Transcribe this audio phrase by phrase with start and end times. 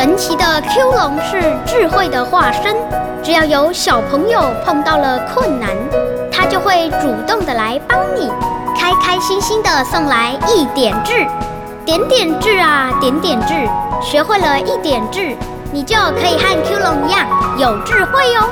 [0.00, 2.74] 神奇的 Q 龙是智慧的化身，
[3.22, 5.68] 只要有小朋友碰到了困难，
[6.32, 8.32] 它就会主动的来帮你，
[8.74, 11.26] 开开心心的送来一点智，
[11.84, 13.52] 点点智啊，点点智，
[14.00, 15.36] 学会了一点智，
[15.70, 17.26] 你就可以和 Q 龙一样
[17.58, 18.48] 有智慧哦。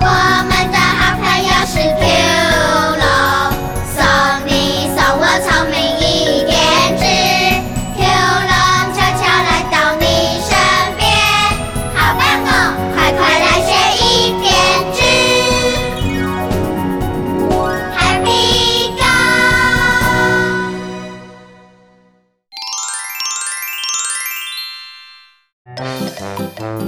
[0.00, 0.06] 我
[0.48, 2.49] 们的好朋友是 Q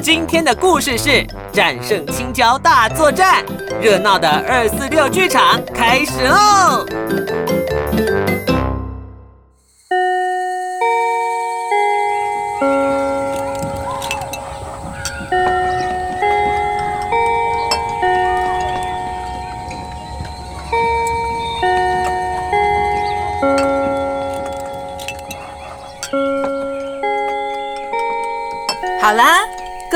[0.02, 3.44] 今天的故事是战胜青椒大作战，
[3.80, 6.84] 热闹的二四六剧场开始喽！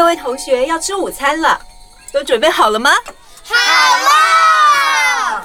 [0.07, 1.61] 位同学要吃午餐了，
[2.13, 2.91] 都准备好了吗？
[3.45, 3.55] 好
[4.05, 5.45] 了！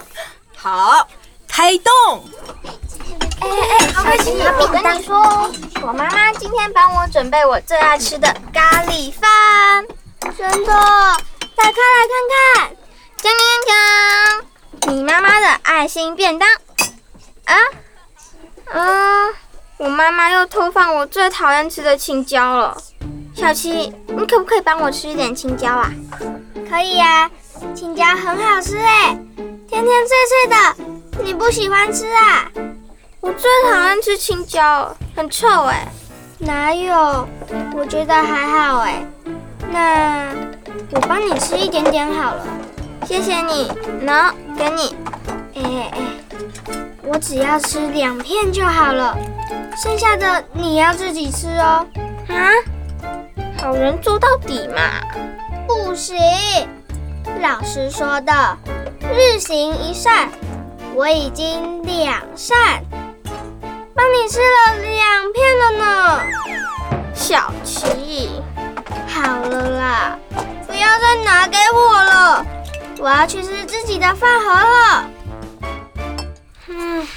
[0.56, 1.08] 好，
[1.48, 2.24] 开动！
[3.42, 3.88] 哎哎！
[4.60, 5.52] 我跟你说，
[5.82, 9.86] 我妈妈今天帮我准备我最爱吃的咖喱饭，
[10.38, 10.74] 真的，
[11.56, 12.14] 打开来看
[12.56, 12.70] 看，
[13.22, 14.92] 锵锵锵！
[14.94, 16.48] 你妈妈的爱心便当，
[17.46, 17.56] 啊，
[18.74, 19.34] 嗯，
[19.78, 22.78] 我妈妈又偷放我最讨厌吃的青椒了。
[23.42, 25.92] 小七，你可不可以帮我吃一点青椒啊？
[26.70, 27.28] 可以呀、
[27.74, 29.18] 青椒很好吃哎，
[29.68, 32.48] 甜甜脆脆的，你不喜欢吃啊？
[33.20, 35.88] 我最讨厌吃青椒，很臭哎。
[36.38, 37.28] 哪有？
[37.76, 39.04] 我觉得还好哎。
[39.72, 40.28] 那
[40.92, 42.46] 我帮你吃一点点好了，
[43.08, 43.72] 谢谢你。
[44.06, 44.96] 喏，给你。
[45.56, 46.00] 哎哎，
[47.02, 49.18] 我只要吃两片就好了，
[49.82, 51.88] 剩下的你要自己吃哦。
[52.28, 52.54] 啊？
[53.62, 54.82] 好人做到底嘛。
[55.68, 56.18] 不行，
[57.42, 58.58] 老师说的，
[59.14, 60.32] 日行一善，
[60.96, 62.84] 我已经两善。
[63.94, 66.22] 帮你吃了两片了呢，
[67.14, 68.42] 小琪。
[69.08, 70.20] 好了啦，
[70.66, 72.44] 不要再拿给我了，
[72.98, 75.10] 我要去吃自己的饭盒了。
[76.68, 77.08] 嗯，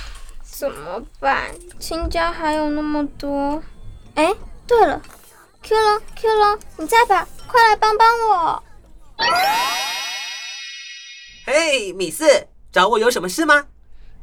[0.42, 1.44] 怎么办？
[1.78, 3.62] 青椒还有那么多。
[4.16, 4.34] 哎，
[4.66, 5.00] 对了
[5.64, 7.26] ，Q 龙，Q 龙，你在吧？
[7.46, 8.62] 快来帮帮我。
[11.46, 13.64] 嘿，米四，找我有什么事吗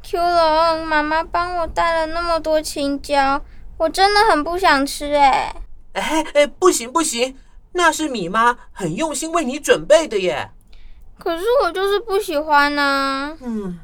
[0.04, 3.44] ？Q 龙，妈妈帮我带了那么多青椒，
[3.76, 5.56] 我真的很不想吃哎。
[5.94, 7.36] 哎哎，不行不行，
[7.72, 10.52] 那是米妈很用心为你准备的耶。
[11.18, 13.80] 可是我就是不喜欢呢、嗯，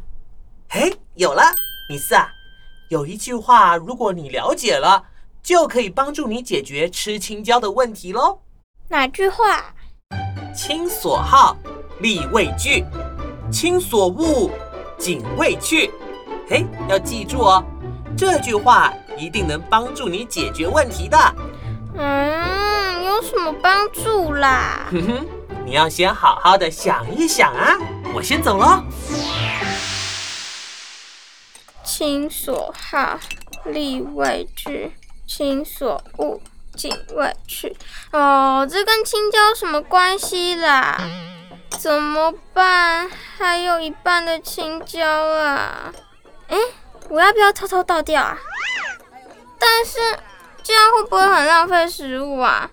[0.69, 1.43] 哎，有了，
[1.89, 2.31] 米四啊，
[2.89, 5.05] 有一句话，如果你了解了，
[5.43, 8.41] 就可以帮助你解决吃青椒的问题喽。
[8.89, 9.65] 哪句话？
[10.55, 11.57] 亲所好，
[12.01, 12.85] 力为具；
[13.51, 14.51] 亲所恶，
[14.99, 15.91] 谨为去。
[16.49, 17.63] 嘿，要记住哦，
[18.17, 21.17] 这句话一定能帮助你解决问题的。
[21.95, 24.89] 嗯，有什么帮助啦？
[24.91, 25.27] 哼哼，
[25.65, 27.77] 你要先好好的想一想啊。
[28.15, 28.83] 我先走喽。
[31.85, 33.19] 亲所好，
[33.67, 34.91] 力为具；
[35.29, 36.41] 亲所恶，
[36.75, 37.77] 谨为去。
[38.11, 40.99] 哦，这跟青椒什么关系啦？
[41.69, 43.09] 怎么办？
[43.37, 45.93] 还有一半的青椒啊！
[46.49, 46.57] 哎，
[47.11, 48.39] 我要不要偷偷倒掉啊？
[49.59, 49.99] 但是
[50.63, 52.71] 这样会不会很浪费食物啊？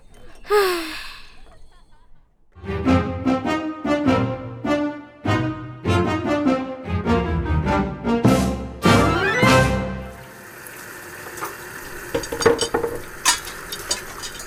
[0.48, 2.95] 唉。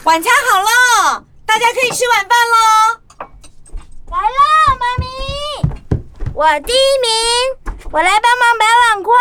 [0.10, 2.58] 晚餐好了，大家可以吃晚饭喽。
[4.08, 5.06] 来啦，妈咪，
[6.34, 7.12] 我第一名，
[7.92, 9.14] 我来帮忙摆碗筷。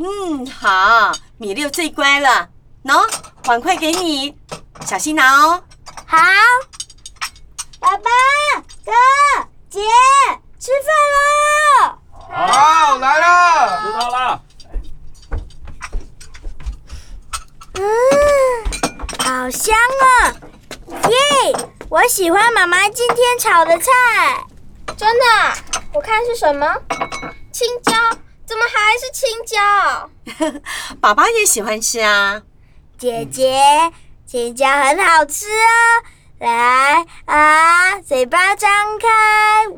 [0.00, 2.48] 嗯，好，米六最乖了。
[2.82, 3.08] 喏，
[3.46, 4.36] 碗筷给你，
[4.84, 5.62] 小心拿哦。
[6.04, 6.18] 好，
[7.78, 8.10] 爸爸、
[8.84, 8.90] 哥、
[9.70, 9.82] 姐，
[10.58, 11.98] 吃饭喽！
[12.32, 14.42] 好，来了，知道了。
[17.74, 17.82] 嗯，
[19.24, 20.32] 好香啊！
[21.08, 21.16] 耶，
[21.88, 23.90] 我喜欢妈妈今天炒的菜。
[24.96, 25.52] 真的啊？
[25.92, 26.64] 我看是什么？
[27.50, 27.92] 青椒？
[28.46, 30.60] 怎么还是青椒？
[31.02, 32.40] 爸爸也喜欢吃啊。
[32.96, 33.60] 姐姐，
[34.24, 36.04] 青椒很好吃哦。
[36.38, 38.70] 来啊，嘴巴张
[39.00, 39.08] 开，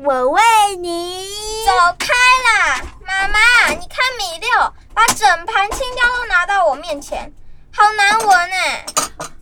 [0.03, 0.41] 我喂
[0.79, 1.25] 你。
[1.65, 2.13] 走开
[2.45, 3.39] 啦，妈妈！
[3.69, 7.33] 你看米六把整盘青椒都拿到我面前，
[7.75, 8.85] 好难闻哎。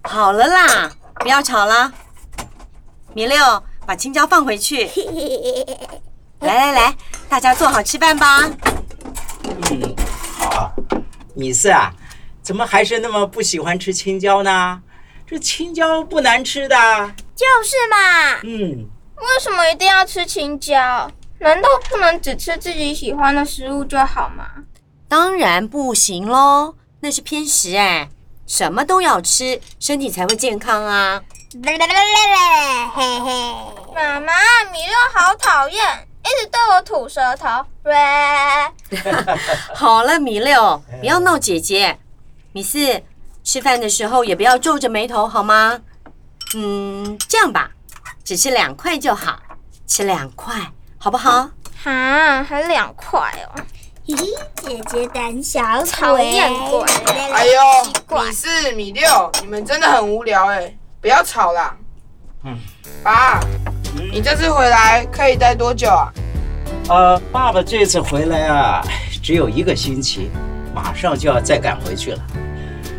[0.03, 0.89] 好了啦，
[1.19, 1.91] 不要吵了。
[3.15, 3.37] 米六，
[3.85, 4.89] 把青椒放回去。
[6.41, 6.95] 来来来，
[7.29, 8.41] 大家坐好吃饭吧。
[9.71, 9.95] 嗯，
[10.37, 10.73] 好。
[11.33, 11.93] 米四啊，
[12.43, 14.81] 怎么还是那么不喜欢吃青椒呢？
[15.25, 16.75] 这青椒不难吃的。
[17.33, 18.41] 就是嘛。
[18.43, 18.85] 嗯。
[19.15, 21.09] 为什么一定要吃青椒？
[21.39, 24.45] 难道不能只吃自己喜欢的食物就好吗？
[25.07, 28.09] 当然不行喽，那是偏食哎。
[28.45, 31.21] 什么都要吃，身体才会健康啊。
[31.63, 33.31] 嘿嘿。
[33.95, 34.33] 妈妈，
[34.73, 37.47] 米六好讨厌，一直对我吐舌头。
[39.73, 41.97] 好了，米六，不要闹姐姐。
[42.51, 43.01] 米四，
[43.41, 45.79] 吃饭的时候也不要皱着眉头，好吗？
[46.55, 47.71] 嗯，这样吧，
[48.25, 49.39] 只吃两块就好，
[49.87, 50.55] 吃两块，
[50.97, 51.49] 好不好？
[51.81, 53.61] 哈，还两块哦。
[54.05, 54.25] 嘿嘿，
[54.61, 56.83] 姐姐胆小，讨厌鬼。
[57.31, 57.61] 哎呦，
[58.09, 60.75] 米四、米六，你们真的很无聊哎，
[61.05, 61.77] 不要吵啦。
[62.45, 62.57] 嗯，
[63.03, 63.39] 爸，
[64.11, 66.11] 你这次回来可以待多久啊？
[66.89, 68.81] 呃，爸爸这次回来啊，
[69.21, 70.31] 只有一个星期，
[70.73, 72.19] 马上就要再赶回去了。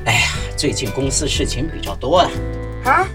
[0.04, 0.20] 哎呀，
[0.56, 2.30] 最近公司事情比较多啊。
[2.84, 3.08] 啊？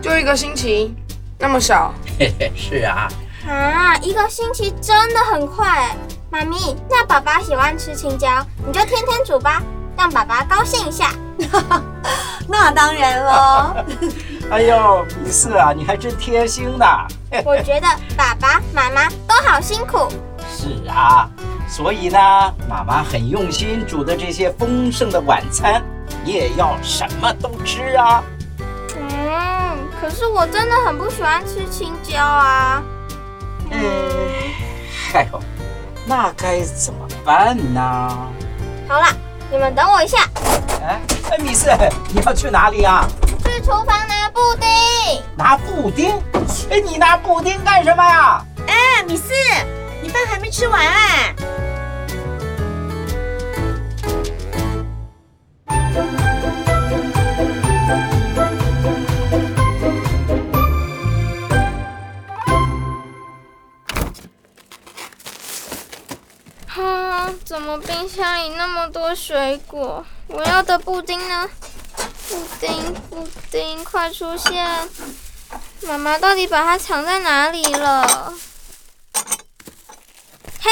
[0.00, 0.94] 就一个星期，
[1.36, 1.92] 那么少？
[2.16, 3.08] 嘿嘿，是啊。
[3.48, 5.88] 啊，一个星期真的很快。
[6.30, 9.60] 妈咪，那爸爸喜欢吃青椒，你就天天煮吧，
[10.00, 11.10] 让爸爸高兴一下。
[12.48, 13.76] 那当然喽。
[14.50, 16.86] 哎呦，米四啊，你还真贴心呢。
[17.44, 17.86] 我觉得
[18.16, 20.08] 爸爸妈妈都好辛苦。
[20.50, 21.28] 是啊，
[21.68, 22.18] 所以呢，
[22.66, 25.82] 妈妈很用心煮的这些丰盛的晚餐，
[26.24, 28.24] 你也要什么都吃啊。
[28.96, 32.82] 嗯可是我真的很不喜欢吃青椒啊！
[33.70, 33.78] 嗯，
[35.12, 35.38] 哎呦，
[36.06, 38.28] 那该怎么办呢？
[38.88, 39.06] 好了，
[39.50, 40.18] 你们等我一下。
[40.82, 41.00] 哎
[41.32, 41.70] 哎，米四，
[42.14, 43.04] 你要去哪里啊？
[43.44, 44.68] 去厨房拿布丁。
[45.36, 46.10] 拿布丁？
[46.70, 48.40] 哎，你拿布丁干什么呀？
[48.68, 49.32] 哎，米四，
[50.00, 51.34] 你饭还没吃完哎。
[67.90, 70.06] 冰箱里那么多水果？
[70.28, 71.50] 我要的布丁呢？
[72.28, 74.88] 布丁，布丁，快出现！
[75.82, 78.32] 妈妈到底把它藏在哪里了？
[80.60, 80.70] 嘿，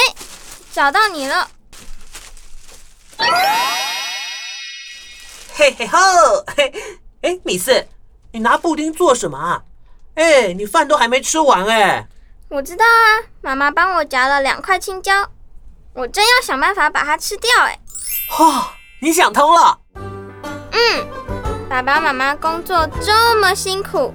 [0.73, 1.50] 找到你了！
[5.56, 5.99] 嘿嘿吼！
[6.56, 6.73] 嘿，
[7.23, 7.88] 哎，米四，
[8.31, 9.62] 你拿布丁做什么啊？
[10.14, 12.06] 哎，你饭都还没吃完哎！
[12.49, 15.28] 我知道啊，妈妈帮我夹了两块青椒。
[15.99, 17.76] 我真要想办法把它吃掉哎！
[18.31, 19.76] 哈，你想通了？
[20.71, 21.05] 嗯，
[21.69, 24.14] 爸爸妈妈工作这么辛苦，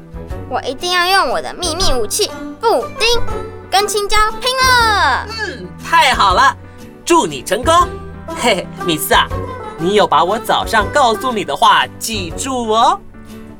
[0.49, 3.21] 我一定要用我的秘密武器——布丁，
[3.69, 5.27] 跟青椒拼了！
[5.27, 6.55] 嗯，太好了，
[7.03, 7.75] 祝你成功！
[8.39, 9.27] 嘿嘿，米斯啊，
[9.77, 12.97] 你有把我早上告诉你的话记住哦？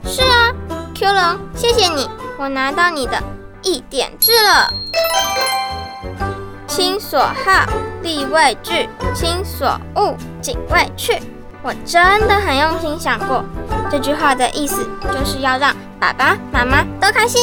[0.06, 0.50] 是啊
[0.96, 3.22] ，Q 龙，谢谢你，我拿到你的
[3.64, 4.74] 一点痣了。
[6.76, 7.68] 亲所好，
[8.02, 11.22] 力为具；亲所恶，谨为去。
[11.62, 13.46] 我真的很用心想过，
[13.92, 17.40] 这句话的意思就是要让爸爸妈妈都开心。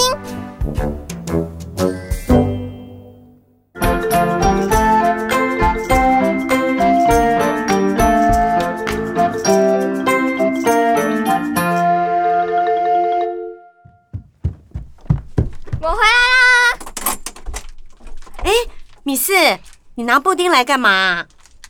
[20.11, 21.25] 拿布丁来干嘛？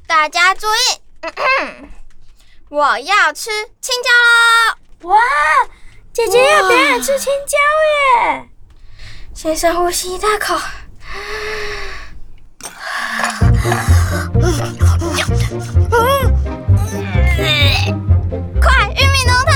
[0.07, 1.29] 大家注意，
[2.71, 3.51] 我要吃
[3.83, 4.09] 青椒
[5.05, 5.11] 喽！
[5.11, 5.19] 哇，
[6.11, 7.59] 姐姐要表演吃青椒
[8.33, 8.49] 耶！
[9.35, 10.57] 先深呼吸一大口，
[18.59, 19.53] 快，玉米浓汤！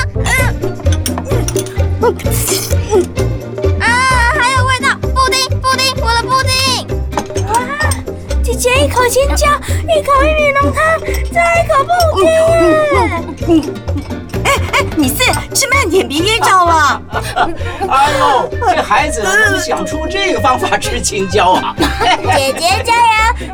[9.08, 9.46] 青椒，
[9.94, 11.00] 一口玉米浓汤，
[11.32, 11.90] 再一口布
[13.46, 13.62] 丁。
[14.44, 17.02] 哎哎，米四，吃慢点，别噎着了。
[17.88, 21.74] 哎呦，这孩子怎么想出这个方法吃青椒啊？
[22.36, 23.53] 姐姐加油，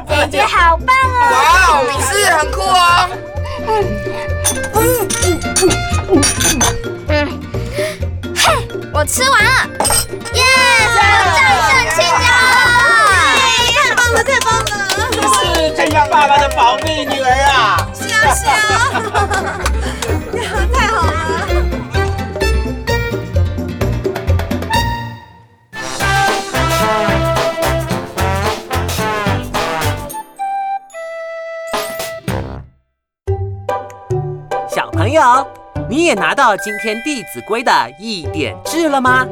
[35.20, 35.46] 友，
[35.88, 39.26] 你也拿到今天《弟子规》的一点志了吗？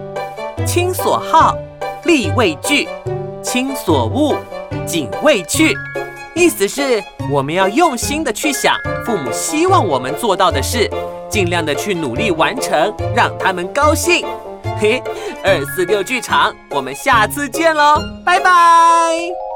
[0.67, 1.57] 亲所好，
[2.05, 2.87] 力为具；
[3.43, 4.37] 亲所恶，
[4.87, 5.75] 谨为去。
[6.35, 10.89] 意思是我们要用心的去想父母希望我们做到的事，
[11.29, 14.27] 尽量的去努力完成，让他们高兴。
[14.79, 15.03] 嘿，
[15.43, 19.48] 二四六剧场，我们下次见喽，拜拜。